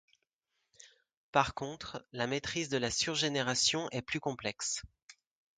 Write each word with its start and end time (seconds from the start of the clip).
Par 1.31 1.53
contre, 1.53 2.03
la 2.11 2.25
maîtrise 2.25 2.69
de 2.69 2.77
la 2.77 2.89
surgénération 2.89 3.87
est 3.91 4.01
plus 4.01 4.19
complexe. 4.19 4.81